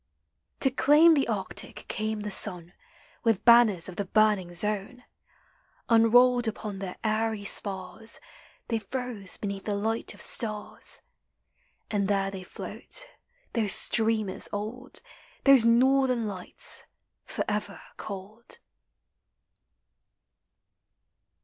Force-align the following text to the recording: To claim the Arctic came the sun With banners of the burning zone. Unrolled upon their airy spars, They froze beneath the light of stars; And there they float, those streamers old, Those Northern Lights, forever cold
To 0.61 0.71
claim 0.71 1.13
the 1.13 1.27
Arctic 1.27 1.85
came 1.87 2.21
the 2.21 2.31
sun 2.31 2.73
With 3.23 3.45
banners 3.45 3.87
of 3.87 3.97
the 3.97 4.05
burning 4.05 4.51
zone. 4.55 5.03
Unrolled 5.89 6.47
upon 6.47 6.79
their 6.79 6.95
airy 7.03 7.45
spars, 7.45 8.19
They 8.69 8.79
froze 8.79 9.37
beneath 9.37 9.65
the 9.65 9.75
light 9.75 10.15
of 10.15 10.21
stars; 10.23 11.03
And 11.91 12.07
there 12.07 12.31
they 12.31 12.41
float, 12.41 13.05
those 13.53 13.73
streamers 13.73 14.49
old, 14.51 15.01
Those 15.43 15.65
Northern 15.65 16.25
Lights, 16.25 16.83
forever 17.25 17.79
cold 17.97 18.57